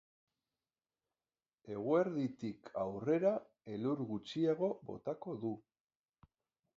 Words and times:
Eguerditik 1.73 2.71
aurrera 2.85 3.33
elur 3.77 4.01
gutxiago 4.13 4.71
botako 4.89 5.37
du. 5.45 5.53